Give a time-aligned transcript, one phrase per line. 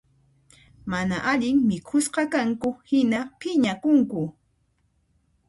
[0.93, 4.21] Mana allin mikhusqakanku hina phiñakunku